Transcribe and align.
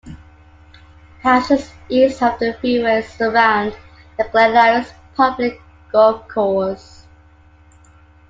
Houses 1.21 1.69
east 1.87 2.23
of 2.23 2.39
the 2.39 2.53
freeway 2.59 3.03
surround 3.03 3.77
the 4.17 4.23
Glen 4.31 4.57
Iris 4.57 4.89
Public 5.13 5.61
Golf 5.91 6.27
Course. 6.27 7.05